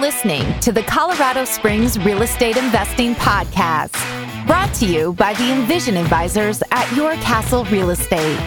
[0.00, 3.94] listening to the Colorado Springs Real Estate Investing Podcast,
[4.46, 8.38] brought to you by the Envision Advisors at Your Castle Real Estate.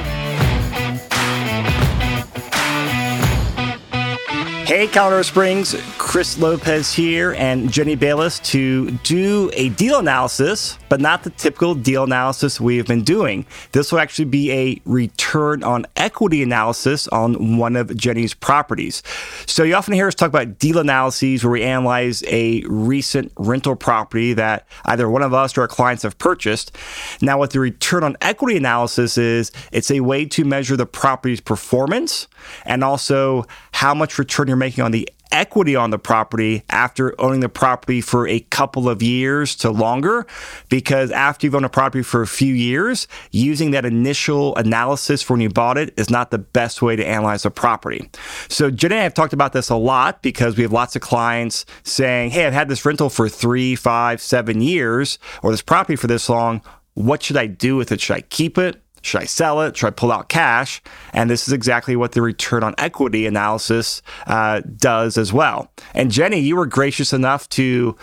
[4.66, 11.02] Hey, Colorado Springs, Chris Lopez here and Jenny Bayless to do a deal analysis, but
[11.02, 13.48] not the typical deal analysis we've been doing.
[13.72, 19.02] This will actually be a return on equity analysis on one of Jenny's properties.
[19.48, 23.76] So, you often hear us talk about deal analyses where we analyze a recent rental
[23.76, 26.78] property that either one of us or our clients have purchased.
[27.24, 31.42] Now, what the return on equity analysis is, it's a way to measure the property's
[31.42, 32.28] performance
[32.68, 37.42] and also how much return you're making on the equity on the property after owning
[37.42, 40.26] the property for a couple of years to longer.
[40.70, 45.34] Because after you've owned a property for a few years, using that initial analysis for
[45.34, 48.10] when you bought it is not the best way to analyze a property.
[48.48, 51.02] So, Jenny and I have talked about this a lot because we have lots of
[51.02, 55.96] clients saying, Hey, I've had this rental for three, five, seven years, or this property
[55.96, 56.62] for this long.
[56.94, 58.00] What should I do with it?
[58.00, 58.83] Should I keep it?
[59.04, 59.78] Should I sell it?
[59.78, 60.82] Should I pull out cash?
[61.12, 65.72] And this is exactly what the return on equity analysis uh, does as well.
[65.94, 67.96] And Jenny, you were gracious enough to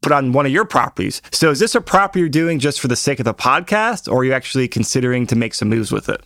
[0.00, 1.22] put on one of your properties.
[1.30, 4.20] So is this a property you're doing just for the sake of the podcast, or
[4.20, 6.22] are you actually considering to make some moves with it?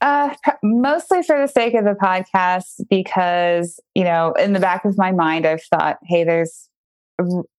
[0.00, 4.96] Uh, mostly for the sake of the podcast, because you know, in the back of
[4.96, 6.68] my mind, I've thought, hey, there's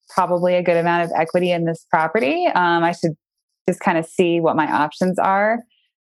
[0.10, 2.48] probably a good amount of equity in this property.
[2.48, 3.16] Um, I should
[3.68, 5.60] just kind of see what my options are.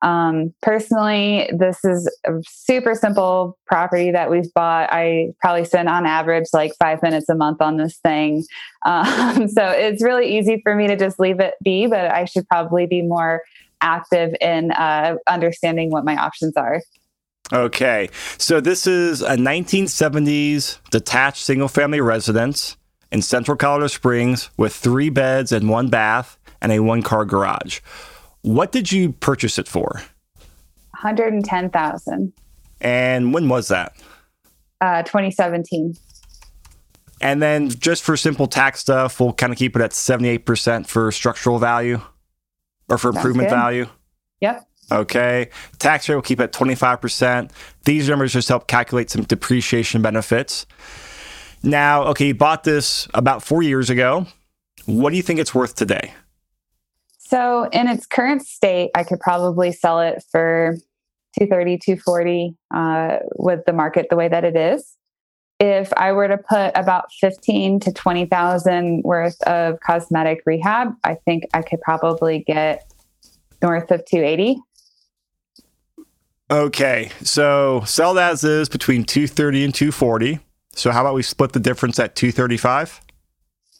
[0.01, 4.89] Um, personally, this is a super simple property that we've bought.
[4.91, 8.43] I probably spend on average like five minutes a month on this thing.
[8.85, 12.47] Um, so it's really easy for me to just leave it be, but I should
[12.47, 13.41] probably be more
[13.81, 16.83] active in uh, understanding what my options are.
[17.51, 18.11] Okay.
[18.37, 22.77] So this is a 1970s detached single family residence
[23.11, 27.79] in central Colorado Springs with three beds and one bath and a one car garage.
[28.41, 30.01] What did you purchase it for?
[30.91, 32.33] 110,000.
[32.81, 33.95] And when was that?
[34.81, 35.95] Uh, 2017.
[37.21, 41.11] And then just for simple tax stuff, we'll kind of keep it at 78% for
[41.11, 42.01] structural value
[42.89, 43.87] or for improvement value.
[44.41, 44.67] Yep.
[44.91, 45.49] Okay.
[45.79, 47.51] Tax rate will keep at 25%.
[47.85, 50.65] These numbers just help calculate some depreciation benefits.
[51.63, 54.27] Now, okay, you bought this about four years ago.
[54.85, 56.13] What do you think it's worth today?
[57.25, 60.77] So in its current state, I could probably sell it for
[61.39, 64.95] 230, 240 uh, with the market the way that it is.
[65.59, 71.45] If I were to put about 15 to 20,000 worth of cosmetic rehab, I think
[71.53, 72.91] I could probably get
[73.61, 74.59] north of 280.
[76.51, 77.09] Okay.
[77.23, 80.39] So sell that as is between 230 and 240.
[80.73, 83.01] So how about we split the difference at 235?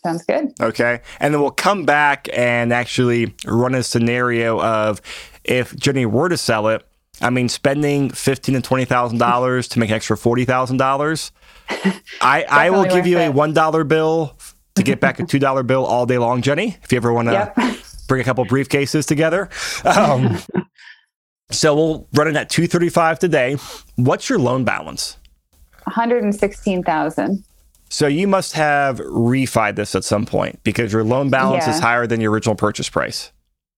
[0.06, 0.54] Sounds good.
[0.62, 1.02] Okay.
[1.20, 5.02] And then we'll come back and actually run a scenario of
[5.44, 6.86] if Jenny were to sell it,
[7.22, 11.32] I mean, spending fifteen and twenty thousand dollars to make an extra forty thousand dollars.
[12.22, 13.30] I I will give you it.
[13.30, 14.38] a one dollar bill
[14.76, 16.78] to get back a two dollar bill all day long, Jenny.
[16.84, 17.58] If you ever want to yep.
[18.08, 19.50] bring a couple briefcases together.
[19.86, 20.38] Um,
[21.50, 23.58] so we'll run it at two thirty five today.
[23.96, 25.18] What's your loan balance?
[25.86, 27.44] One hundred and sixteen thousand.
[27.96, 31.76] So you must have refied this at some point because your loan balance yeah.
[31.76, 33.32] is higher than your original purchase price.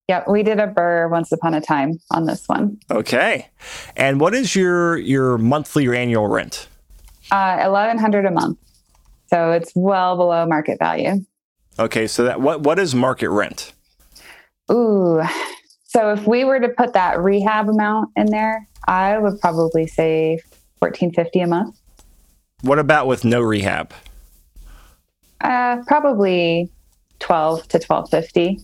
[0.07, 2.79] Yep, we did a BRRRR once upon a time on this one.
[2.89, 3.47] Okay,
[3.95, 6.67] and what is your your monthly or annual rent?
[7.29, 8.57] Uh, Eleven hundred a month,
[9.27, 11.23] so it's well below market value.
[11.77, 13.71] Okay, so that what what is market rent?
[14.71, 15.21] Ooh,
[15.83, 20.39] so if we were to put that rehab amount in there, I would probably say
[20.79, 21.79] fourteen fifty a month.
[22.61, 23.93] What about with no rehab?
[25.41, 26.69] Uh, probably
[27.19, 28.59] 12 to 1250.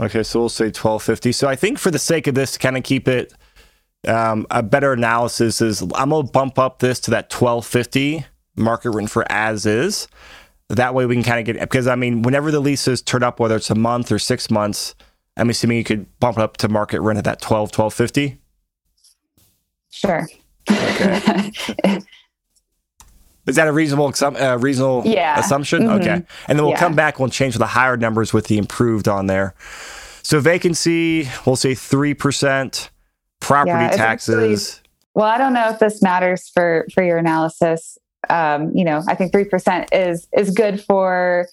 [0.00, 1.32] Okay, so we'll say 1250.
[1.32, 3.32] So I think for the sake of this, to kind of keep it
[4.06, 8.26] um, a better analysis is I'm going to bump up this to that 1250
[8.56, 10.08] market rent for as is.
[10.68, 13.38] That way we can kind of get because I mean, whenever the leases turn up,
[13.38, 14.94] whether it's a month or six months,
[15.36, 18.38] I'm assuming you could bump it up to market rent at that 12, 1250.
[19.90, 20.26] Sure.
[20.70, 21.52] Okay.
[23.46, 25.38] Is that a reasonable uh, reasonable yeah.
[25.38, 25.82] assumption?
[25.82, 26.00] Mm-hmm.
[26.00, 26.12] Okay.
[26.48, 26.78] And then we'll yeah.
[26.78, 27.18] come back.
[27.18, 29.54] We'll change the higher numbers with the improved on there.
[30.22, 32.90] So vacancy, we'll say three percent.
[33.40, 34.80] Property yeah, taxes.
[35.14, 37.98] well, I don't know if this matters for for your analysis.
[38.30, 41.48] Um, you know, I think three percent is is good for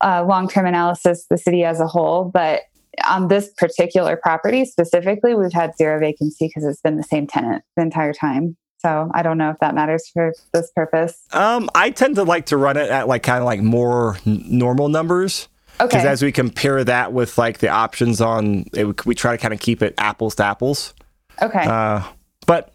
[0.00, 2.24] uh, long term analysis, the city as a whole.
[2.24, 2.62] But
[3.06, 7.62] on this particular property specifically, we've had zero vacancy because it's been the same tenant
[7.76, 8.56] the entire time.
[8.78, 11.24] So I don't know if that matters for this purpose.
[11.32, 14.44] Um, I tend to like to run it at like kind of like more n-
[14.46, 15.48] normal numbers.
[15.80, 15.86] Okay.
[15.88, 19.52] Because as we compare that with like the options on, it, we try to kind
[19.54, 20.94] of keep it apples to apples.
[21.42, 21.64] Okay.
[21.64, 22.02] Uh,
[22.46, 22.72] but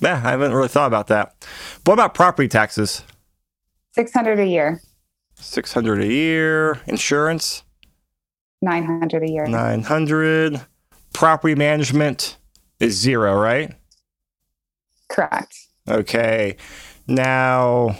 [0.00, 1.34] yeah, I haven't really thought about that.
[1.84, 3.02] What about property taxes?
[3.92, 4.80] 600 a year,
[5.38, 6.80] Six hundred a year.
[6.86, 7.62] Insurance
[8.62, 9.46] 900 a year.
[9.46, 10.60] nine hundred.
[11.12, 12.36] Property management
[12.80, 13.74] is zero, right?
[15.08, 15.56] Correct.
[15.88, 16.56] Okay.
[17.06, 17.96] Now,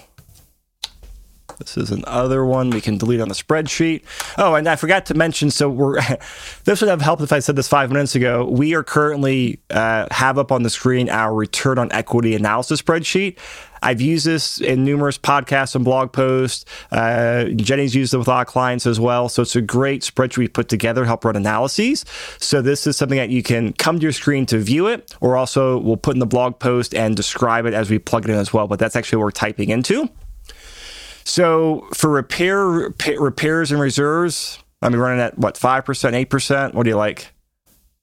[1.58, 4.02] this is another one we can delete on the spreadsheet.
[4.36, 5.50] Oh, and I forgot to mention.
[5.50, 6.00] So we're
[6.64, 8.44] this would have helped if I said this five minutes ago.
[8.44, 13.38] We are currently uh, have up on the screen our return on equity analysis spreadsheet.
[13.82, 16.64] I've used this in numerous podcasts and blog posts.
[16.90, 19.28] Uh, Jenny's used it with of clients as well.
[19.28, 22.04] So it's a great spreadsheet we put together to help run analyses.
[22.38, 25.36] So this is something that you can come to your screen to view it, or
[25.36, 28.38] also we'll put in the blog post and describe it as we plug it in
[28.38, 28.66] as well.
[28.66, 30.08] But that's actually what we're typing into.
[31.24, 36.30] So for repair repa- repairs and reserves, I mean running at what five percent, eight
[36.30, 36.74] percent.
[36.74, 37.32] What do you like?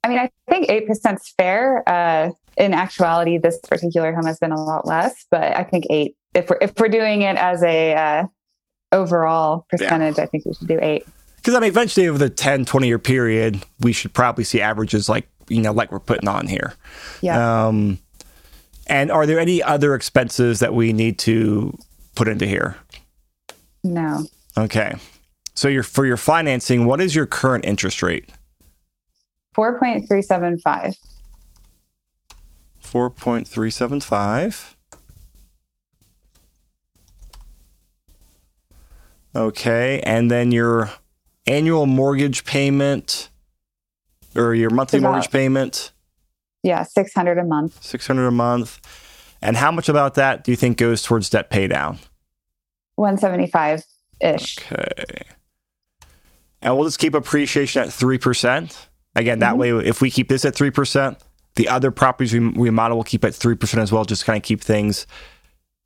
[0.04, 1.88] I mean, I think 8% is fair.
[1.88, 6.16] Uh, in actuality, this particular home has been a lot less, but I think eight,
[6.36, 8.26] if we're, if we're doing it as a uh,
[8.92, 11.06] overall percentage, I think we should do eight.
[11.38, 15.10] Because I mean, eventually over the 10, 20 year period, we should probably see averages
[15.10, 16.74] like you know like we're putting on here.
[17.22, 17.68] Yeah.
[17.68, 18.00] Um,
[18.88, 21.78] and are there any other expenses that we need to
[22.16, 22.78] put into here?
[23.84, 24.26] no.
[24.58, 24.96] Okay.
[25.56, 28.30] So your for your financing, what is your current interest rate?
[29.56, 30.96] 4.375.
[32.84, 34.76] 4.375.
[39.36, 40.92] Okay, and then your
[41.48, 43.30] annual mortgage payment
[44.36, 45.92] or your monthly About- mortgage payment,
[46.66, 47.84] Yeah, 600 a month.
[47.84, 48.80] 600 a month.
[49.42, 52.00] And how much about that do you think goes towards debt pay down?
[52.96, 53.84] 175
[54.22, 54.58] ish.
[54.60, 55.24] Okay.
[56.62, 58.88] And we'll just keep appreciation at 3%.
[59.16, 61.20] Again, that way, if we keep this at 3%,
[61.56, 64.60] the other properties we model will keep at 3% as well, just kind of keep
[64.60, 65.06] things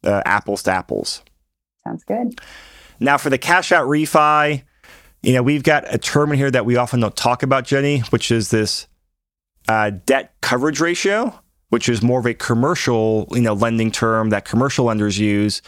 [0.04, 1.22] uh, apples to apples.
[1.84, 2.40] Sounds good.
[3.00, 4.64] Now, for the cash out refi,
[5.22, 8.00] you know, we've got a term in here that we often don't talk about, Jenny,
[8.12, 8.88] which is this
[9.68, 11.38] uh, debt coverage ratio,
[11.70, 15.62] which is more of a commercial, you know, lending term that commercial lenders use.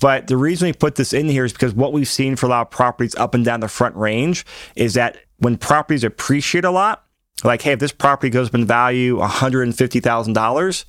[0.00, 2.48] But the reason we put this in here is because what we've seen for a
[2.48, 4.44] lot of properties up and down the front range
[4.74, 7.04] is that when properties appreciate a lot,
[7.44, 10.84] like, hey, if this property goes up in value $150,000,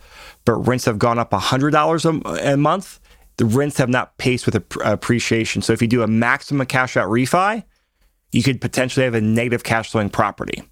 [0.45, 2.99] but rents have gone up $100 a, a month,
[3.37, 5.61] the rents have not paced with ap- appreciation.
[5.61, 7.63] So if you do a maximum cash out refi,
[8.31, 10.63] you could potentially have a negative cash flowing property.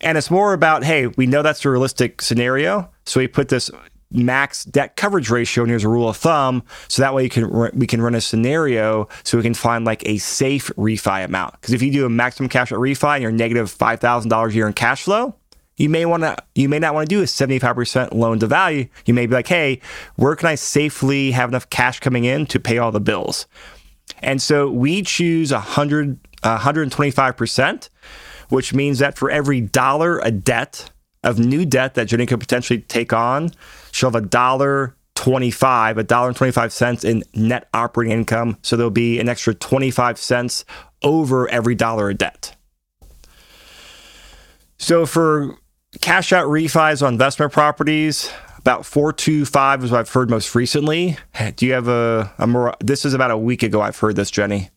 [0.00, 2.90] And it's more about, hey, we know that's a realistic scenario.
[3.06, 3.70] So we put this
[4.12, 6.62] max debt coverage ratio, and here's a rule of thumb.
[6.88, 10.06] So that way you can we can run a scenario so we can find like
[10.06, 11.54] a safe refi amount.
[11.60, 14.52] Because if you do a maximum cash out refi and you're negative five thousand dollars
[14.52, 15.34] a year in cash flow,
[15.76, 18.88] you may want to you may not want to do a 75% loan to value.
[19.06, 19.80] You may be like, hey,
[20.16, 23.46] where can I safely have enough cash coming in to pay all the bills?
[24.20, 27.88] And so we choose 100, 125%,
[28.50, 30.90] which means that for every dollar a debt
[31.24, 33.50] of new debt that Jenny could potentially take on,
[33.92, 38.58] she'll have a dollar 25, a dollar and 25 cents in net operating income.
[38.62, 40.64] So there'll be an extra 25 cents
[41.02, 42.56] over every dollar of debt.
[44.78, 45.56] So for
[46.00, 51.16] cash out refis on investment properties, about 425 is what I've heard most recently.
[51.54, 54.30] Do you have a, a more, this is about a week ago I've heard this,
[54.30, 54.70] Jenny.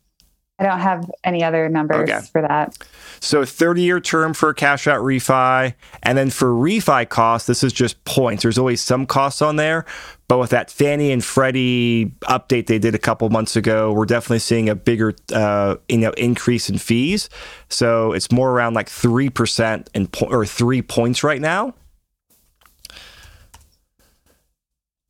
[0.58, 2.20] I don't have any other numbers Okay.
[2.32, 2.78] for that.
[3.20, 5.74] So 30 year term for a cash out refi.
[6.02, 8.42] And then for refi costs, this is just points.
[8.42, 9.84] There's always some costs on there.
[10.28, 14.38] But with that Fannie and Freddie update they did a couple months ago, we're definitely
[14.38, 17.28] seeing a bigger uh, you know increase in fees.
[17.68, 21.74] So it's more around like three percent in po- or three points right now.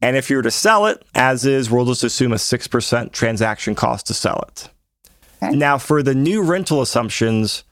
[0.03, 3.13] And if you were to sell it, as is, we'll just assume a six percent
[3.13, 4.69] transaction cost to sell it.
[5.43, 5.55] Okay.
[5.55, 7.65] Now, for the new rental assumptions,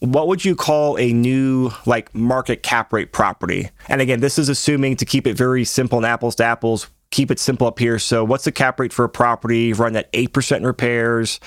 [0.00, 3.70] what would you call a new like market cap rate property?
[3.88, 7.30] And again, this is assuming to keep it very simple and apples to apples, keep
[7.30, 7.98] it simple up here.
[8.00, 11.38] So what's the cap rate for a property run at 8% in repairs?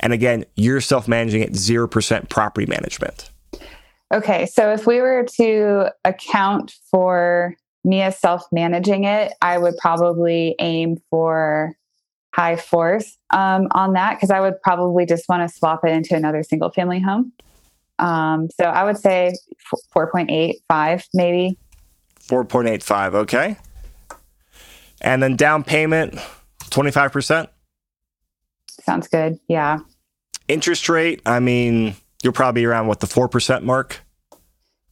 [0.00, 3.30] And again, you're self-managing at 0% property management.
[4.12, 7.54] Okay, so if we were to account for
[7.84, 11.74] me as self managing it, I would probably aim for
[12.32, 16.14] high fours um, on that because I would probably just want to swap it into
[16.14, 17.32] another single family home.
[17.98, 19.34] Um, so I would say
[19.94, 21.58] 4.85 maybe.
[22.28, 23.56] 4.85, okay?
[25.00, 26.14] And then down payment,
[26.64, 27.48] 25%.
[28.68, 29.38] Sounds good.
[29.48, 29.80] Yeah.
[30.48, 34.00] Interest rate, I mean, you're probably around what the 4% mark.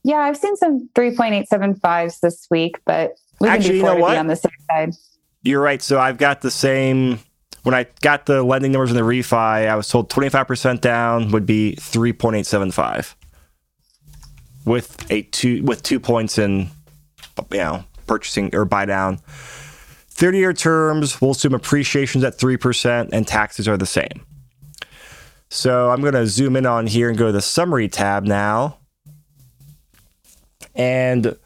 [0.03, 4.01] Yeah, I've seen some 3.875s this week, but we can Actually, do you know to
[4.01, 4.11] what?
[4.13, 4.95] be on the safe side.
[5.43, 5.81] You're right.
[5.81, 7.21] So I've got the same.
[7.63, 11.47] When I got the lending numbers in the refi, I was told 25% down would
[11.47, 13.15] be 3.875
[14.65, 16.69] with a two with two points in
[17.51, 19.19] you know purchasing or buy down.
[20.09, 24.27] 30 year terms, we'll assume appreciation's at 3% and taxes are the same.
[25.49, 28.79] So I'm going to zoom in on here and go to the summary tab now.
[30.75, 31.37] And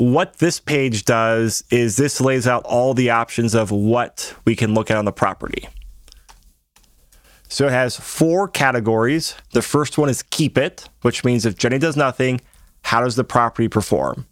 [0.00, 4.72] what this page does is this lays out all the options of what we can
[4.72, 5.68] look at on the property.
[7.48, 9.34] So it has four categories.
[9.52, 12.40] The first one is keep it, which means if Jenny does nothing,
[12.82, 14.26] how does the property perform?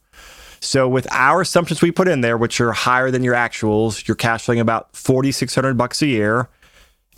[0.60, 4.14] So with our assumptions we put in there, which are higher than your actuals, you're
[4.14, 6.48] cash flowing about 4600 bucks a year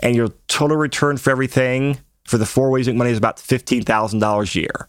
[0.01, 3.37] and your total return for everything for the four ways you make money is about
[3.37, 4.89] $15,000 a year.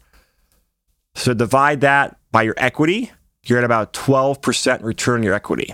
[1.13, 3.11] So divide that by your equity,
[3.45, 5.73] you're at about 12% return on your equity.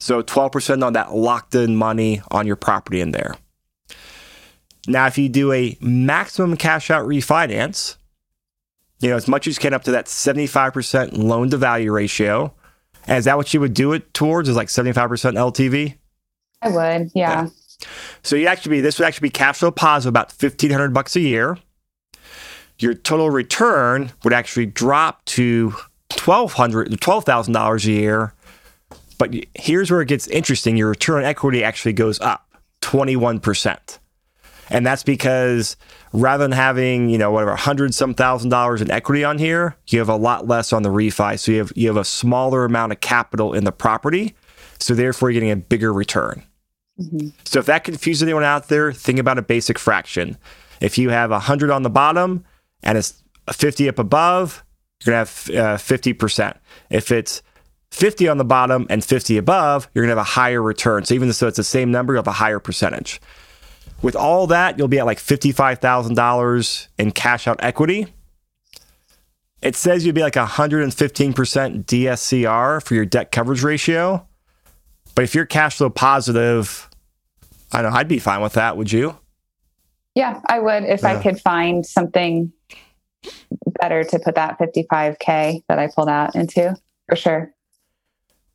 [0.00, 3.36] So 12% on that locked in money on your property in there.
[4.86, 7.96] Now, if you do a maximum cash out refinance,
[9.00, 12.54] you know, as much as you can up to that 75% loan to value ratio.
[13.06, 14.48] And is that what you would do it towards?
[14.48, 15.96] Is like 75% LTV?
[16.62, 17.10] I would.
[17.14, 17.48] Yeah.
[18.22, 21.20] So you actually be this would actually be cash flow positive about 1500 bucks a
[21.20, 21.58] year.
[22.78, 25.74] Your total return would actually drop to
[26.24, 28.34] 1200 $12,000 a year.
[29.18, 30.76] But here's where it gets interesting.
[30.76, 32.48] Your return on equity actually goes up
[32.82, 33.98] 21%.
[34.70, 35.76] And that's because
[36.12, 39.98] rather than having, you know, whatever, 100 some thousand dollars in equity on here, you
[39.98, 41.38] have a lot less on the refi.
[41.38, 44.34] So you have you have a smaller amount of capital in the property.
[44.78, 46.42] So therefore you're getting a bigger return.
[46.98, 47.28] Mm-hmm.
[47.44, 50.38] So if that confuses anyone out there, think about a basic fraction.
[50.80, 52.44] If you have a 100 on the bottom
[52.82, 54.63] and it's a 50 up above,
[55.04, 56.56] you're going to have uh, 50%.
[56.90, 57.42] If it's
[57.90, 61.04] 50 on the bottom and 50 above, you're going to have a higher return.
[61.04, 63.20] So even though it's the same number, you'll have a higher percentage.
[64.02, 68.12] With all that, you'll be at like $55,000 in cash out equity.
[69.62, 70.92] It says you'd be like 115%
[71.86, 74.26] DSCR for your debt coverage ratio.
[75.14, 76.90] But if you're cash flow positive,
[77.72, 78.76] I know, I'd be fine with that.
[78.76, 79.16] Would you?
[80.14, 82.52] Yeah, I would if I could find something
[83.80, 86.76] better to put that 55K that I pulled out into
[87.08, 87.54] for sure.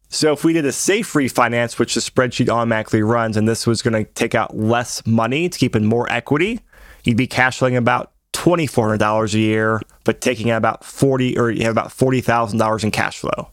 [0.09, 3.83] So if we did a safe refinance, which the spreadsheet automatically runs, and this was
[3.83, 6.61] going to take out less money to keep in more equity,
[7.03, 10.83] you'd be cash flowing about twenty four hundred dollars a year, but taking out about
[10.83, 13.49] forty or you have about forty thousand dollars in cash flow.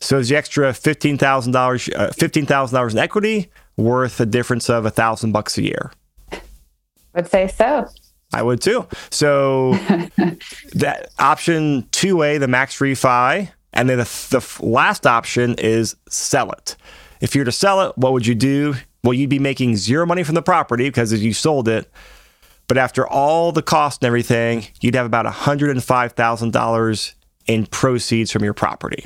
[0.00, 4.26] So is the extra fifteen thousand dollars, uh, fifteen thousand dollars in equity worth a
[4.26, 5.90] difference of a thousand bucks a year?
[6.30, 6.40] I
[7.16, 7.88] would say so.
[8.32, 8.86] I would too.
[9.10, 9.74] So
[10.74, 16.50] that option two A, the max refi, and then the, the last option is sell
[16.52, 16.76] it.
[17.20, 18.74] If you were to sell it, what would you do?
[19.04, 21.90] Well, you'd be making zero money from the property because you sold it.
[22.68, 27.14] But after all the cost and everything, you'd have about $105,000
[27.46, 29.04] in proceeds from your property.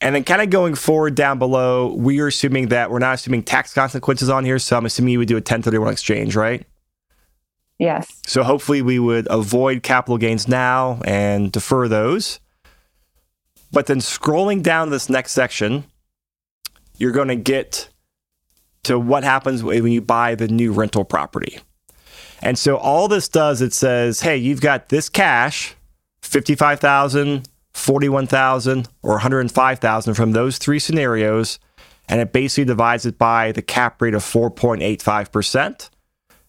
[0.00, 3.44] And then, kind of going forward down below, we are assuming that we're not assuming
[3.44, 4.58] tax consequences on here.
[4.58, 6.66] So I'm assuming you would do a 1031 exchange, right?
[7.82, 8.20] Yes.
[8.24, 12.38] So hopefully we would avoid capital gains now and defer those.
[13.72, 15.82] But then scrolling down this next section,
[16.96, 17.88] you're going to get
[18.84, 21.58] to what happens when you buy the new rental property.
[22.40, 25.74] And so all this does it says, "Hey, you've got this cash,
[26.22, 31.58] 55,000, 41,000 or 105,000 from those three scenarios."
[32.08, 35.90] And it basically divides it by the cap rate of 4.85%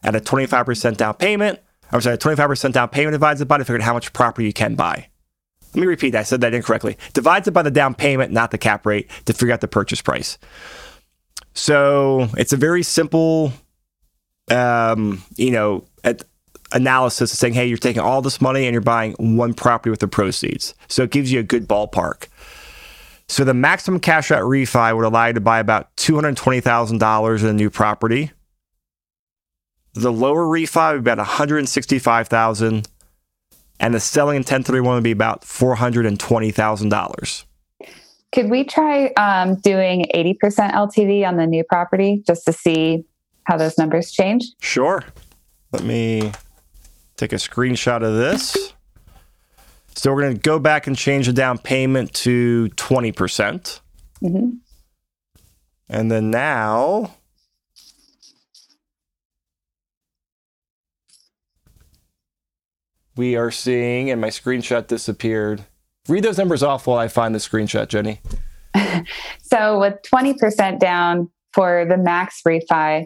[0.03, 1.59] at a 25% down payment.
[1.91, 4.75] I'm sorry, 25% down payment divides it by to figure how much property you can
[4.75, 5.07] buy.
[5.73, 6.19] Let me repeat that.
[6.19, 6.97] I said that incorrectly.
[7.13, 10.01] Divides it by the down payment, not the cap rate, to figure out the purchase
[10.01, 10.37] price.
[11.53, 13.53] So it's a very simple,
[14.49, 16.23] um, you know, at,
[16.73, 19.99] analysis of saying, hey, you're taking all this money and you're buying one property with
[19.99, 20.73] the proceeds.
[20.87, 22.27] So it gives you a good ballpark.
[23.27, 27.53] So the maximum cash out refi would allow you to buy about $220,000 in a
[27.53, 28.31] new property.
[29.93, 32.87] The lower refi would be about 165,000
[33.79, 37.43] and the selling in 1031 would be about $420,000.
[38.31, 43.05] Could we try um, doing 80% LTV on the new property just to see
[43.43, 44.45] how those numbers change?
[44.59, 45.03] Sure.
[45.71, 46.31] Let me
[47.17, 48.73] take a screenshot of this.
[49.95, 53.79] So we're going to go back and change the down payment to 20%.
[54.23, 54.57] Mhm.
[55.89, 57.11] And then now
[63.15, 65.65] we are seeing, and my screenshot disappeared.
[66.07, 68.19] Read those numbers off while I find the screenshot, Jenny.
[69.41, 73.05] so with 20% down for the max refi,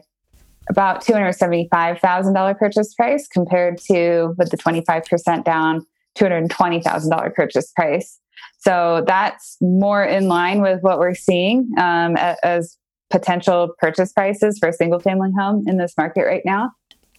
[0.69, 5.85] about $275,000 purchase price compared to with the 25% down,
[6.17, 8.19] $220,000 purchase price.
[8.59, 12.77] So that's more in line with what we're seeing um, as
[13.09, 16.71] potential purchase prices for a single family home in this market right now.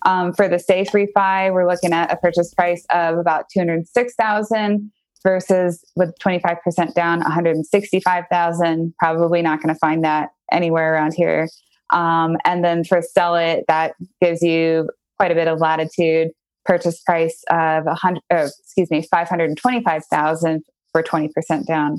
[0.02, 5.85] Um, for the safe refi, we're looking at a purchase price of about 206,000 versus
[5.97, 8.95] with 25% down 165,000.
[8.99, 11.49] Probably not going to find that anywhere around here.
[11.90, 16.28] Um, and then for sell it, that gives you quite a bit of latitude.
[16.64, 20.62] Purchase price of 100, oh, excuse me, 525,000
[20.93, 21.99] for 20% down,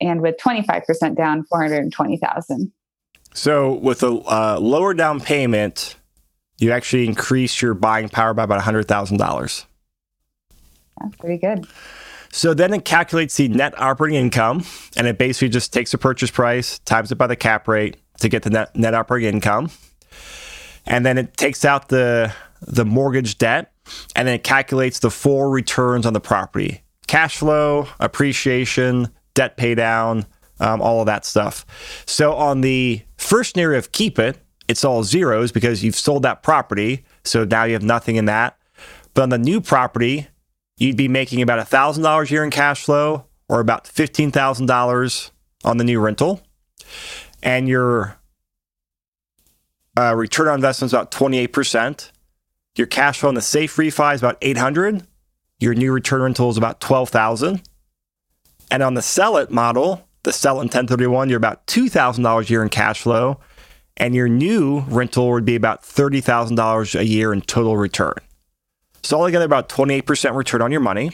[0.00, 2.72] and with 25% down, 420,000.
[3.32, 5.96] So with a uh, lower down payment,
[6.58, 9.64] you actually increase your buying power by about $100,000.
[11.00, 11.66] That's pretty good.
[12.30, 14.64] So then it calculates the net operating income
[14.96, 18.28] and it basically just takes the purchase price, times it by the cap rate to
[18.28, 19.70] get the net, net operating income.
[20.86, 23.72] And then it takes out the the mortgage debt
[24.16, 26.82] and then it calculates the full returns on the property.
[27.06, 30.26] Cash flow, appreciation, debt pay down,
[30.60, 31.64] um, all of that stuff.
[32.06, 34.38] So on the first scenario of keep it,
[34.68, 37.04] it's all zeros because you've sold that property.
[37.24, 38.58] So now you have nothing in that.
[39.14, 40.28] But on the new property,
[40.76, 45.30] you'd be making about $1,000 a year in cash flow or about $15,000
[45.64, 46.42] on the new rental.
[47.42, 48.18] And your
[49.96, 52.10] uh, return on investment is about 28%.
[52.76, 55.02] Your cash flow on the safe refi is about 800.
[55.58, 57.62] Your new return rental is about 12,000.
[58.70, 62.62] And on the sell it model, the sell in 1031, you're about $2,000 a year
[62.62, 63.40] in cash flow,
[63.98, 68.14] and your new rental would be about $30,000 a year in total return.
[69.02, 71.12] So, altogether, about 28% return on your money.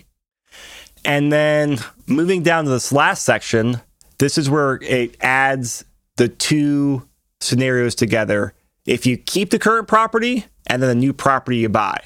[1.04, 3.80] And then moving down to this last section,
[4.18, 5.84] this is where it adds
[6.16, 7.08] the two
[7.40, 8.54] scenarios together.
[8.86, 12.00] If you keep the current property and then the new property you buy.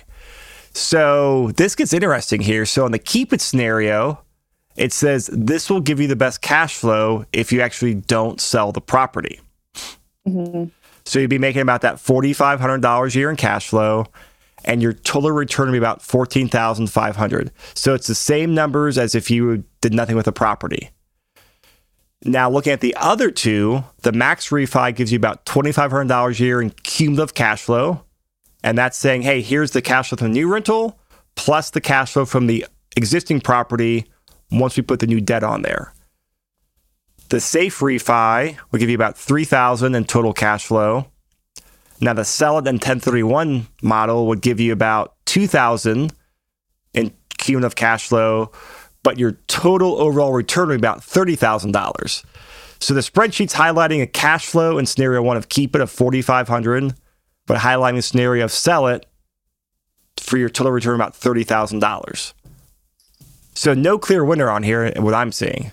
[0.73, 2.67] So, this gets interesting here.
[2.67, 4.21] So, in the keep it scenario,
[4.77, 8.71] it says this will give you the best cash flow if you actually don't sell
[8.73, 9.41] the property.
[10.29, 10.65] Mm-hmm.
[11.05, 14.07] So you'd be making about that $4,500 a year in cash flow,
[14.65, 19.31] and your total return would be about 14500 So it's the same numbers as if
[19.31, 20.91] you did nothing with the property.
[22.25, 26.61] Now, looking at the other two, the max refi gives you about $2,500 a year
[26.61, 28.03] in cumulative cash flow.
[28.65, 30.99] And that's saying, hey, here's the cash flow from the new rental
[31.37, 34.05] plus the cash flow from the existing property
[34.51, 35.93] once we put the new debt on there.
[37.29, 41.07] The safe refi will give you about 3000 in total cash flow.
[42.01, 46.13] Now the sell it and 1031 model would give you about 2000
[46.95, 48.51] in cumulative cash flow,
[49.03, 52.25] but your total overall return would be about $30,000.
[52.81, 56.95] So the spreadsheet's highlighting a cash flow in scenario 1 of keep it of 4500,
[57.47, 59.05] but highlighting the scenario of sell it
[60.19, 62.33] for your total return about $30,000.
[63.55, 65.73] So no clear winner on here, what I'm seeing.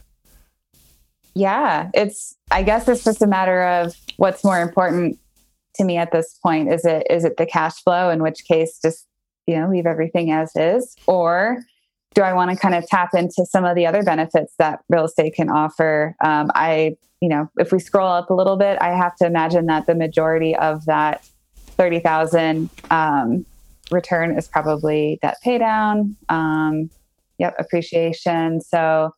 [1.35, 2.35] Yeah, it's.
[2.49, 5.19] I guess it's just a matter of what's more important
[5.75, 6.71] to me at this point.
[6.71, 8.09] Is it is it the cash flow?
[8.09, 9.05] In which case, just
[9.45, 11.63] you know, leave everything as is, or
[12.13, 15.05] do I want to kind of tap into some of the other benefits that real
[15.05, 16.15] estate can offer?
[16.23, 19.65] Um, I, you know, if we scroll up a little bit, I have to imagine
[19.65, 23.45] that the majority of that thirty thousand um,
[23.91, 26.15] return is probably debt pay down.
[26.29, 26.89] Um,
[27.37, 28.61] Yep, appreciation.
[28.61, 29.13] So,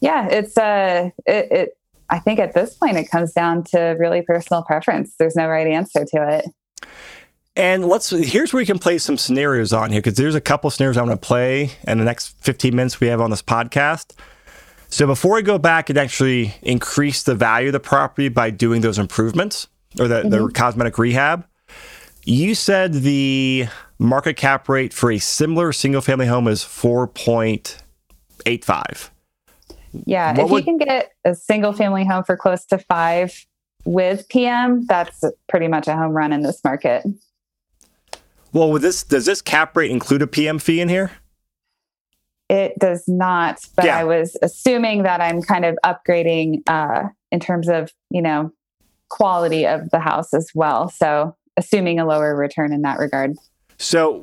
[0.00, 1.78] yeah, it's uh, it, it.
[2.08, 5.14] I think at this point it comes down to really personal preference.
[5.18, 6.46] There's no right answer to it.
[7.56, 10.68] And let's here's where we can play some scenarios on here because there's a couple
[10.70, 14.12] scenarios I'm going to play in the next 15 minutes we have on this podcast.
[14.88, 18.82] So before we go back and actually increase the value of the property by doing
[18.82, 20.28] those improvements or the, mm-hmm.
[20.28, 21.46] the cosmetic rehab,
[22.24, 29.08] you said the market cap rate for a similar single family home is 4.85.
[30.04, 33.46] Yeah, what if would, you can get a single family home for close to five
[33.86, 37.04] with PM, that's pretty much a home run in this market.
[38.52, 41.12] Well, with this, does this cap rate include a PM fee in here?
[42.48, 43.98] It does not, but yeah.
[43.98, 48.52] I was assuming that I'm kind of upgrading uh, in terms of you know
[49.08, 50.88] quality of the house as well.
[50.88, 53.36] So assuming a lower return in that regard.
[53.78, 54.20] So,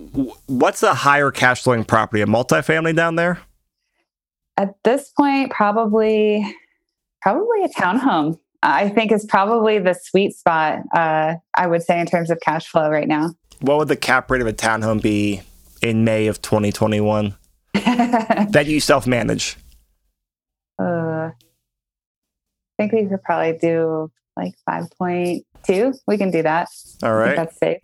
[0.47, 2.21] what's the higher cash flowing property?
[2.21, 3.39] A multifamily down there?
[4.58, 6.56] At this point, probably
[7.22, 8.39] probably a townhome.
[8.62, 10.80] I think is probably the sweet spot.
[10.96, 13.32] Uh, I would say in terms of cash flow right now.
[13.60, 15.42] What would the cap rate of a townhome be
[15.82, 17.36] in May of 2021
[17.74, 19.58] that you self manage?
[20.80, 21.34] Uh, I
[22.78, 25.96] think we could probably do like 5.2.
[26.08, 26.68] We can do that.
[27.04, 27.36] All right.
[27.36, 27.82] That's safe.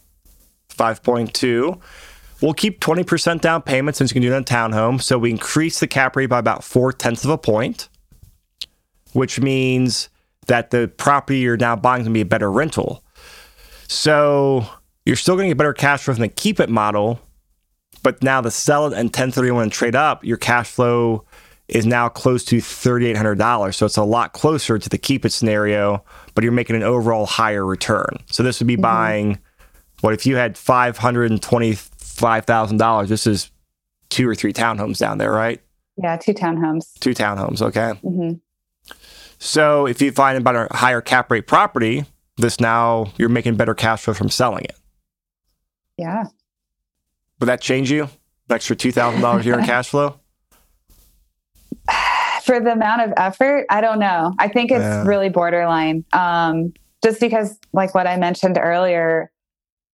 [0.70, 1.80] 5.2.
[2.42, 5.02] We'll keep 20% down payment since you can do it in a townhome.
[5.02, 7.90] So we increase the cap rate by about four tenths of a point,
[9.14, 10.10] which means
[10.48, 13.04] that the property you're now buying is going to be a better rental.
[13.88, 14.66] So
[15.06, 17.20] you're still going to get better cash flow from the keep it model,
[18.04, 21.26] but now the sell it and 1031 and trade up, your cash flow
[21.68, 23.76] is now close to $3,800.
[23.76, 27.26] So it's a lot closer to the keep it scenario, but you're making an overall
[27.26, 28.18] higher return.
[28.28, 28.82] So this would be mm-hmm.
[28.82, 29.40] buying
[30.02, 30.58] what if you had
[32.20, 33.08] $525,000?
[33.08, 33.52] This is
[34.10, 35.62] two or three townhomes down there, right?
[35.98, 36.94] Yeah, two townhomes.
[37.00, 37.94] Two townhomes, okay.
[38.04, 38.34] Mm-hmm.
[39.40, 42.06] So if you find about a higher cap rate property,
[42.38, 44.76] this now you're making better cash flow from selling it.
[45.98, 46.26] Yeah.
[47.40, 48.04] Would that change you?
[48.04, 48.10] An
[48.56, 50.20] extra two thousand dollars a year in cash flow?
[52.44, 54.34] For the amount of effort, I don't know.
[54.40, 55.06] I think it's yeah.
[55.06, 56.04] really borderline.
[56.14, 59.32] Um, just because, like what I mentioned earlier,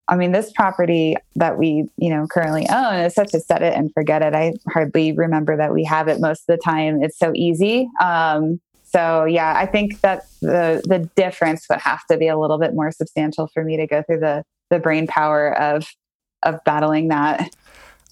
[0.09, 3.75] I mean, this property that we, you know, currently own is such a set it
[3.75, 4.35] and forget it.
[4.35, 7.03] I hardly remember that we have it most of the time.
[7.03, 7.89] It's so easy.
[8.03, 12.59] Um, so yeah, I think that the the difference would have to be a little
[12.59, 15.87] bit more substantial for me to go through the the brain power of
[16.43, 17.51] of battling that.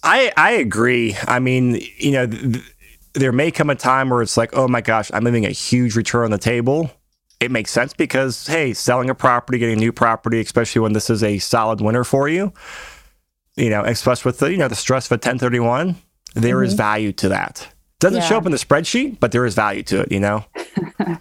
[0.03, 1.15] I I agree.
[1.27, 2.63] I mean, you know, th-
[3.13, 5.95] there may come a time where it's like, oh my gosh, I'm leaving a huge
[5.95, 6.91] return on the table.
[7.43, 11.09] It makes sense because hey, selling a property, getting a new property, especially when this
[11.09, 12.53] is a solid winner for you,
[13.55, 15.95] you know, especially with the you know the stress of a 1031,
[16.35, 16.65] there mm-hmm.
[16.65, 17.67] is value to that.
[17.99, 18.27] Doesn't yeah.
[18.27, 20.11] show up in the spreadsheet, but there is value to it.
[20.11, 20.45] You know.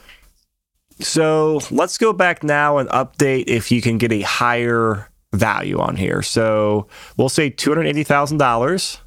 [1.01, 5.97] so let's go back now and update if you can get a higher value on
[5.97, 6.23] here.
[6.23, 8.99] So we'll say $280,000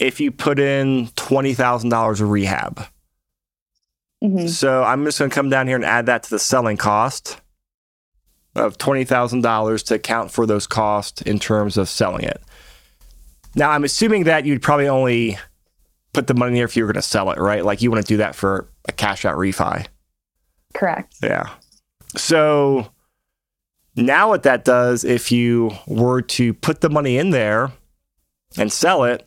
[0.00, 2.86] if you put in $20,000 of rehab.
[4.22, 4.46] Mm-hmm.
[4.46, 7.40] So I'm just going to come down here and add that to the selling cost
[8.54, 12.40] of $20,000 to account for those costs in terms of selling it.
[13.54, 15.38] Now, I'm assuming that you'd probably only
[16.12, 17.64] put the money in there if you were going to sell it, right?
[17.64, 19.86] Like you want to do that for a cash out refi.
[20.74, 21.16] Correct.
[21.22, 21.50] Yeah.
[22.16, 22.92] So
[23.96, 27.72] now what that does, if you were to put the money in there
[28.56, 29.26] and sell it,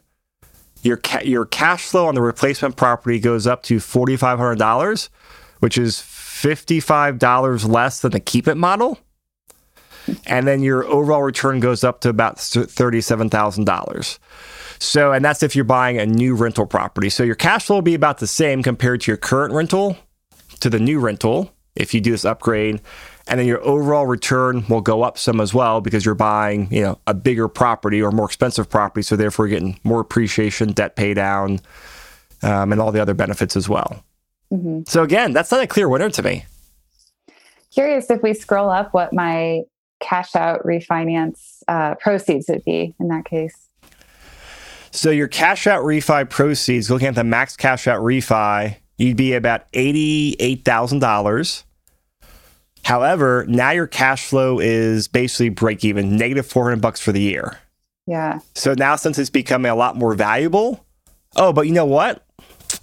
[0.86, 4.60] your ca- your cash flow on the replacement property goes up to forty five hundred
[4.60, 5.10] dollars,
[5.60, 9.00] which is fifty five dollars less than the keep it model,
[10.26, 14.20] and then your overall return goes up to about thirty seven thousand dollars.
[14.80, 17.10] So, and that's if you're buying a new rental property.
[17.10, 19.98] So your cash flow will be about the same compared to your current rental
[20.60, 22.82] to the new rental if you do this upgrade.
[23.28, 26.82] And then your overall return will go up some as well because you're buying, you
[26.82, 29.02] know, a bigger property or more expensive property.
[29.02, 31.60] So therefore, you're getting more appreciation, debt pay down,
[32.44, 34.04] um, and all the other benefits as well.
[34.54, 34.82] Mm-hmm.
[34.88, 36.46] So again, that's not a clear winner to me.
[37.74, 39.64] Curious if we scroll up what my
[40.00, 43.68] cash out refinance uh, proceeds would be in that case.
[44.92, 49.34] So your cash out refi proceeds, looking at the max cash out refi, you'd be
[49.34, 51.64] about $88,000.
[52.86, 57.58] However, now your cash flow is basically break even, negative 400 bucks for the year.
[58.06, 58.42] Yeah.
[58.54, 60.86] So now since it's becoming a lot more valuable,
[61.36, 62.24] oh, but you know what?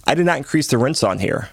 [0.05, 1.51] I did not increase the rents on here.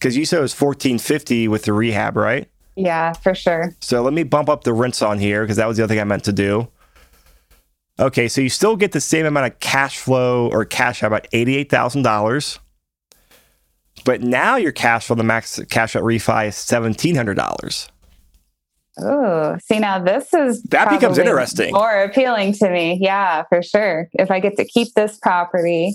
[0.00, 2.46] Cuz you said it was 1450 with the rehab, right?
[2.76, 3.74] Yeah, for sure.
[3.80, 6.00] So let me bump up the rents on here because that was the other thing
[6.00, 6.68] I meant to do.
[7.98, 11.30] Okay, so you still get the same amount of cash flow or cash out, about
[11.30, 12.58] $88,000.
[14.04, 17.88] But now your cash flow, the max cash out refi is $1,700.
[18.98, 21.72] Oh, see now this is that becomes interesting.
[21.72, 22.98] More appealing to me.
[23.00, 24.08] Yeah, for sure.
[24.14, 25.94] If I get to keep this property,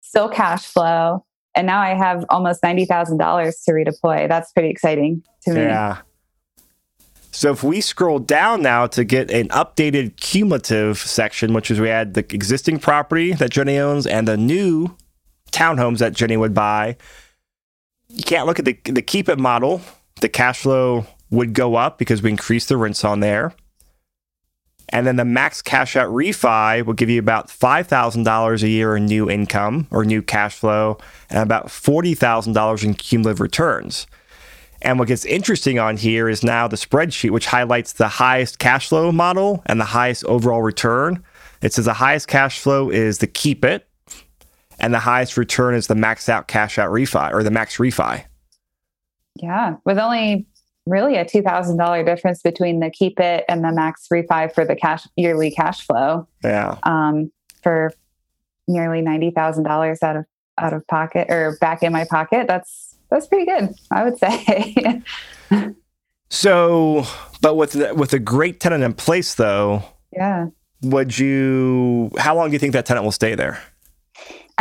[0.00, 4.28] still cash flow, and now I have almost ninety thousand dollars to redeploy.
[4.28, 5.62] That's pretty exciting to me.
[5.62, 5.98] Yeah.
[7.30, 11.88] So if we scroll down now to get an updated cumulative section, which is we
[11.88, 14.94] add the existing property that Jenny owns and the new
[15.50, 16.96] townhomes that Jenny would buy,
[18.12, 19.80] you can't look at the the keep it model.
[20.20, 23.54] The cash flow would go up because we increase the rents on there.
[24.90, 29.06] And then the max cash out refi will give you about $5,000 a year in
[29.06, 30.98] new income or new cash flow
[31.30, 34.06] and about $40,000 in cumulative returns.
[34.82, 38.88] And what gets interesting on here is now the spreadsheet, which highlights the highest cash
[38.88, 41.24] flow model and the highest overall return.
[41.62, 43.86] It says the highest cash flow is the keep it,
[44.82, 48.24] and the highest return is the max out cash out refi or the max refi.
[49.36, 50.46] Yeah, with only
[50.84, 55.06] really a $2,000 difference between the keep it and the max refi for the cash
[55.16, 56.26] yearly cash flow.
[56.42, 56.76] Yeah.
[56.82, 57.30] Um,
[57.62, 57.92] for
[58.66, 60.24] nearly $90,000 out of
[60.58, 62.46] out of pocket or back in my pocket.
[62.46, 65.02] That's that's pretty good, I would say.
[66.30, 67.04] so,
[67.40, 70.48] but with with a great tenant in place though, yeah.
[70.82, 73.62] Would you how long do you think that tenant will stay there?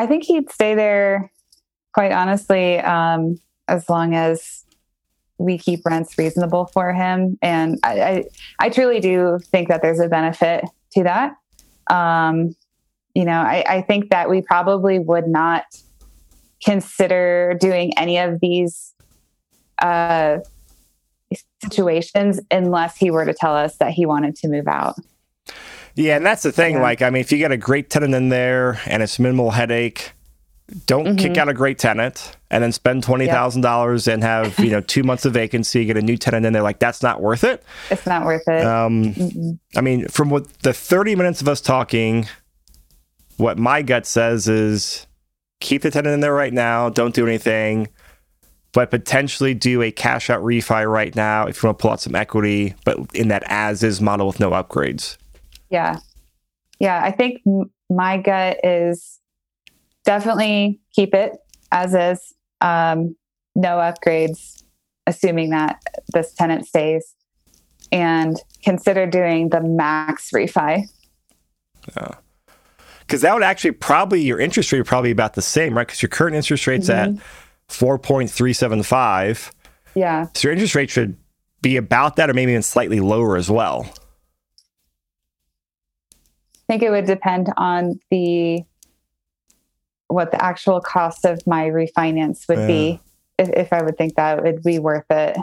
[0.02, 1.32] I think he'd stay there
[1.94, 4.66] quite honestly um, as long as
[5.38, 7.38] we keep rents reasonable for him.
[7.44, 8.24] And I, I,
[8.58, 11.36] I truly do think that there's a benefit to that.
[11.92, 12.56] Um,
[13.14, 15.66] you know, I, I think that we probably would not
[16.66, 18.96] consider doing any of these
[19.84, 20.40] uh,
[21.62, 24.96] situations unless he were to tell us that he wanted to move out.
[25.96, 26.76] Yeah, and that's the thing.
[26.76, 26.82] Yeah.
[26.82, 30.14] Like, I mean, if you get a great tenant in there and it's minimal headache,
[30.86, 31.16] don't mm-hmm.
[31.18, 34.80] kick out a great tenant and then spend twenty thousand dollars and have you know
[34.82, 36.62] two months of vacancy, get a new tenant in there.
[36.62, 37.64] Like that's not worth it.
[37.90, 38.66] It's not worth it.
[38.66, 42.28] Um, I mean, from what the thirty minutes of us talking,
[43.38, 45.08] what my gut says is
[45.60, 46.90] keep the tenant in there right now.
[46.90, 47.90] Don't do anything,
[48.72, 52.00] but potentially do a cash out refi right now if you want to pull out
[52.00, 55.18] some equity, but in that as is model with no upgrades.
[55.72, 56.00] Yeah,
[56.80, 57.02] yeah.
[57.04, 57.42] I think
[57.90, 59.20] my gut is
[60.04, 61.38] definitely keep it
[61.72, 62.34] as is.
[62.60, 63.16] Um,
[63.56, 64.64] no upgrades,
[65.08, 65.82] assuming that
[66.14, 67.16] this tenant stays,
[67.92, 70.84] and consider doing the max refi.
[71.96, 72.16] Yeah.
[73.00, 75.86] Because that would actually probably your interest rate would probably be about the same, right?
[75.86, 77.18] Because your current interest rate's mm-hmm.
[77.18, 77.24] at
[77.68, 79.52] four point three seven five.
[79.96, 80.28] Yeah.
[80.34, 81.18] So your interest rate should
[81.62, 83.92] be about that, or maybe even slightly lower as well.
[86.72, 88.64] Think it would depend on the
[90.08, 92.68] what the actual cost of my refinance would yeah.
[92.68, 93.02] be
[93.38, 95.36] if, if, I would think that would be worth it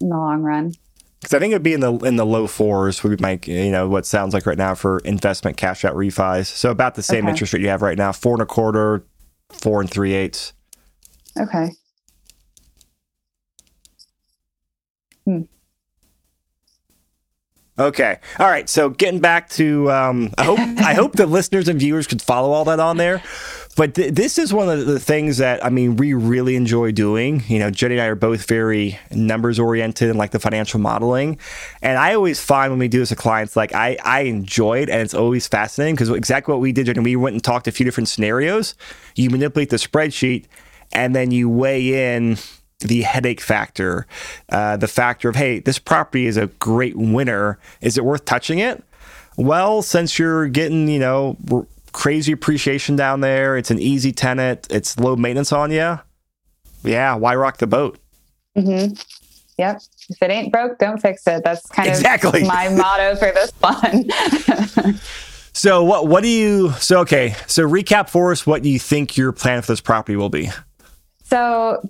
[0.00, 0.74] in the long run.
[1.18, 3.02] Because I think it'd be in the in the low fours.
[3.02, 6.46] We might, you know, what sounds like right now for investment cash out refis.
[6.46, 7.30] So about the same okay.
[7.30, 9.04] interest rate you have right now, four and a quarter,
[9.48, 10.52] four and three eighths.
[11.36, 11.70] Okay.
[15.24, 15.40] Hmm.
[17.78, 18.18] Okay.
[18.38, 18.68] All right.
[18.68, 22.52] So getting back to, um, I hope I hope the listeners and viewers could follow
[22.52, 23.22] all that on there.
[23.76, 27.42] But th- this is one of the things that I mean we really enjoy doing.
[27.48, 31.38] You know, Jenny and I are both very numbers oriented and like the financial modeling.
[31.82, 34.88] And I always find when we do this with clients, like I I enjoy it
[34.88, 37.72] and it's always fascinating because exactly what we did, Jenny, we went and talked a
[37.72, 38.74] few different scenarios.
[39.16, 40.46] You manipulate the spreadsheet
[40.92, 42.38] and then you weigh in
[42.80, 44.06] the headache factor,
[44.50, 47.58] uh, the factor of, hey, this property is a great winner.
[47.80, 48.82] Is it worth touching it?
[49.36, 54.98] Well, since you're getting, you know, crazy appreciation down there, it's an easy tenant, it's
[54.98, 55.98] low maintenance on you.
[56.82, 57.98] Yeah, why rock the boat?
[58.56, 58.94] Mm-hmm.
[59.58, 59.80] Yep.
[60.10, 61.42] If it ain't broke, don't fix it.
[61.42, 62.42] That's kind exactly.
[62.42, 65.00] of my motto for this one.
[65.52, 69.32] so what what do you so okay, so recap for us what you think your
[69.32, 70.50] plan for this property will be.
[71.24, 71.88] So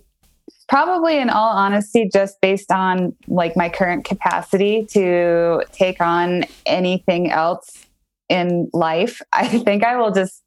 [0.69, 7.31] probably in all honesty just based on like my current capacity to take on anything
[7.31, 7.87] else
[8.29, 10.43] in life i think i will just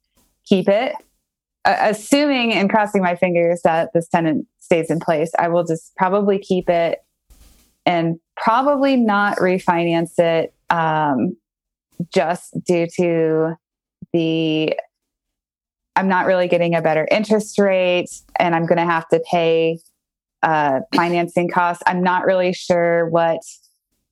[0.46, 0.94] keep it.
[1.64, 5.94] Uh, assuming and crossing my fingers that this tenant stays in place i will just
[5.96, 6.98] probably keep it
[7.84, 11.36] and probably not refinance it um,
[12.12, 13.54] just due to
[14.12, 14.74] the
[15.96, 19.78] i'm not really getting a better interest rate and i'm going to have to pay
[20.42, 21.82] uh, financing costs.
[21.86, 23.40] I'm not really sure what,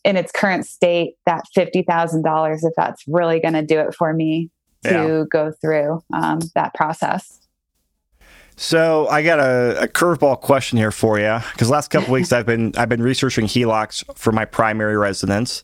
[0.05, 3.95] in its current state, that fifty thousand dollars, if that's really going to do it
[3.95, 4.51] for me
[4.85, 5.25] to yeah.
[5.31, 7.41] go through um, that process.
[8.57, 12.47] So I got a, a curveball question here for you because last couple weeks I've
[12.47, 15.63] been I've been researching HELOCs for my primary residence,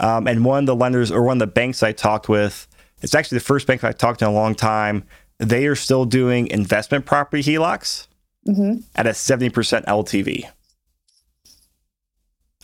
[0.00, 2.68] um, and one of the lenders or one of the banks I talked with,
[3.00, 5.04] it's actually the first bank I've talked to in a long time.
[5.38, 8.06] They are still doing investment property HELOCs
[8.46, 8.80] mm-hmm.
[8.94, 10.48] at a 70% LTV.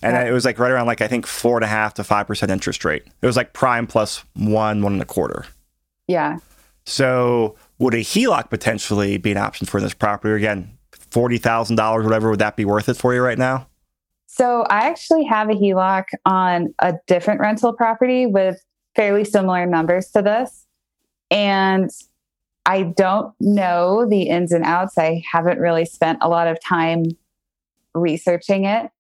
[0.03, 2.27] And it was like right around like I think four and a half to five
[2.27, 3.05] percent interest rate.
[3.23, 5.47] It was like prime plus one, one and a quarter.
[6.09, 6.39] Yeah.
[6.87, 10.35] So would a HELOC potentially be an option for this property?
[10.35, 13.69] Again, forty thousand dollars, whatever, would that be worth it for you right now?
[14.27, 18.57] So I actually have a HELOC on a different rental property with
[18.97, 20.67] fairly similar numbers to this.
[21.31, 21.91] And
[22.65, 24.97] I don't know the ins and outs.
[24.97, 27.05] I haven't really spent a lot of time
[27.95, 28.91] researching it.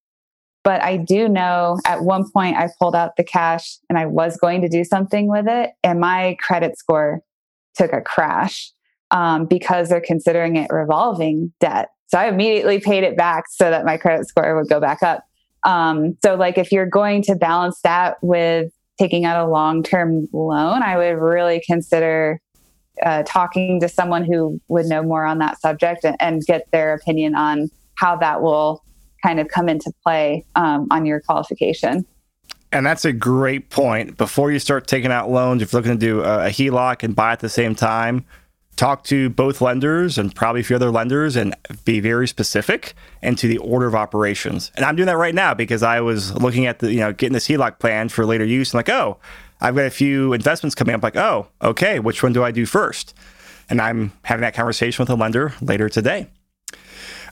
[0.64, 4.36] But I do know at one point I pulled out the cash and I was
[4.36, 7.20] going to do something with it, and my credit score
[7.74, 8.70] took a crash
[9.10, 11.88] um, because they're considering it revolving debt.
[12.06, 15.24] So I immediately paid it back so that my credit score would go back up.
[15.64, 20.28] Um, so, like, if you're going to balance that with taking out a long term
[20.32, 22.40] loan, I would really consider
[23.04, 26.94] uh, talking to someone who would know more on that subject and, and, get their
[26.94, 28.82] opinion on how that will
[29.24, 32.04] kind of come into play um, on your qualification.
[32.72, 34.16] And that's a great point.
[34.16, 37.14] Before you start taking out loans, if you're looking to do a, a HELOC and
[37.14, 38.24] buy at the same time,
[38.82, 43.46] talk to both lenders and probably a few other lenders and be very specific into
[43.46, 44.72] the order of operations.
[44.74, 47.32] And I'm doing that right now because I was looking at the, you know, getting
[47.32, 48.74] this HELOC plan for later use.
[48.74, 49.18] I'm like, oh,
[49.60, 51.02] I've got a few investments coming up.
[51.04, 53.14] Like, oh, okay, which one do I do first?
[53.70, 56.26] And I'm having that conversation with a lender later today.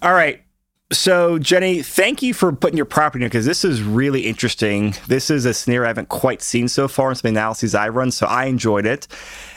[0.02, 0.44] All right.
[0.92, 4.96] So, Jenny, thank you for putting your property in because this is really interesting.
[5.06, 8.10] This is a scenario I haven't quite seen so far in some analyses I run,
[8.10, 9.06] so I enjoyed it.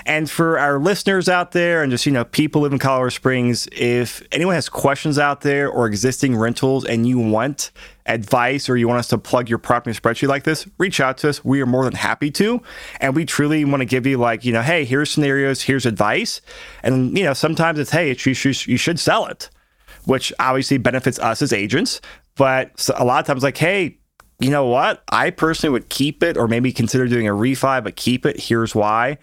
[0.06, 3.68] And for our listeners out there and just, you know, people live in Colorado Springs,
[3.72, 7.72] if anyone has questions out there or existing rentals and you want
[8.06, 11.30] advice or you want us to plug your property spreadsheet like this, reach out to
[11.30, 11.44] us.
[11.44, 12.62] We are more than happy to.
[13.00, 16.42] And we truly want to give you like, you know, hey, here's scenarios, here's advice.
[16.84, 18.34] And, you know, sometimes it's, hey, it's, you,
[18.72, 19.50] you should sell it,
[20.06, 22.02] which obviously benefits us as agents.
[22.36, 24.00] But a lot of times like, hey,
[24.40, 25.04] you know what?
[25.10, 28.40] I personally would keep it or maybe consider doing a refi, but keep it.
[28.40, 29.18] Here's why.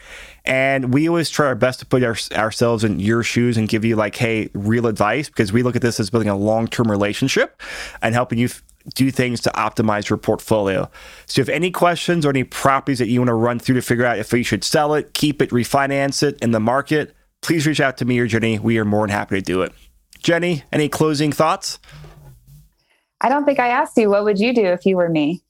[0.45, 3.85] And we always try our best to put our, ourselves in your shoes and give
[3.85, 6.91] you like, hey, real advice because we look at this as building a long term
[6.91, 7.61] relationship
[8.01, 8.63] and helping you f-
[8.95, 10.89] do things to optimize your portfolio.
[11.27, 14.07] So if any questions or any properties that you want to run through to figure
[14.07, 17.81] out if you should sell it, keep it, refinance it in the market, please reach
[17.81, 18.59] out to me or Jenny.
[18.59, 19.73] We are more than happy to do it.
[20.23, 21.79] Jenny, any closing thoughts?
[23.21, 25.43] I don't think I asked you, what would you do if you were me?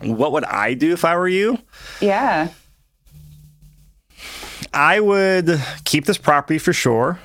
[0.00, 1.58] What would I do if I were you?
[2.00, 2.48] Yeah.
[4.72, 7.20] I would keep this property for sure,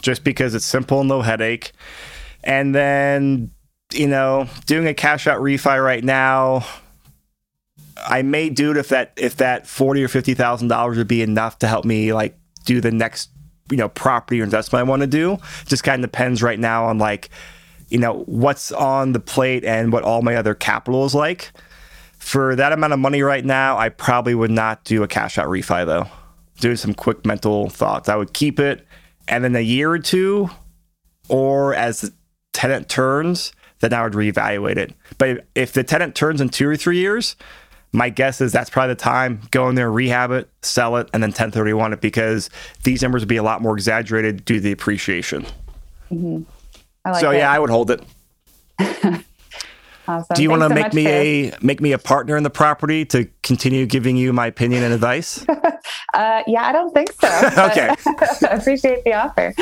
[0.00, 1.72] just because it's simple and low headache.
[2.42, 3.50] And then,
[3.92, 6.64] you know, doing a cash out refi right now,
[7.98, 11.20] I may do it if that if that forty or fifty thousand dollars would be
[11.20, 13.28] enough to help me like do the next
[13.70, 15.38] you know property or investment I want to do.
[15.66, 17.30] Just kind of depends right now on like
[17.88, 21.52] you know what's on the plate and what all my other capital is like.
[22.18, 25.46] For that amount of money right now, I probably would not do a cash out
[25.46, 26.06] refi though.
[26.60, 28.08] Doing some quick mental thoughts.
[28.08, 28.86] I would keep it,
[29.28, 30.50] and then a year or two,
[31.28, 32.12] or as the
[32.52, 34.94] tenant turns, then I would reevaluate it.
[35.16, 37.36] But if the tenant turns in two or three years,
[37.92, 41.22] my guess is that's probably the time go in there, rehab it, sell it, and
[41.22, 42.50] then 1031 it because
[42.84, 45.44] these numbers would be a lot more exaggerated due to the appreciation.
[46.10, 46.42] Mm-hmm.
[47.04, 48.02] Like so yeah, I would hold it.
[50.08, 50.34] awesome.
[50.34, 53.04] Do you want to so make me a make me a partner in the property
[53.06, 55.44] to continue giving you my opinion and advice?
[56.14, 57.28] uh, yeah, I don't think so.
[57.70, 57.94] okay,
[58.48, 59.52] I appreciate the offer.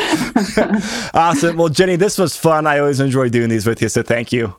[1.14, 1.56] awesome.
[1.56, 2.66] Well, Jenny, this was fun.
[2.66, 4.54] I always enjoy doing these with you, so thank you.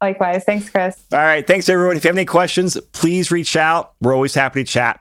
[0.00, 0.44] Likewise.
[0.44, 1.02] Thanks, Chris.
[1.12, 1.46] All right.
[1.46, 1.96] Thanks, everyone.
[1.96, 3.94] If you have any questions, please reach out.
[4.00, 5.00] We're always happy to chat.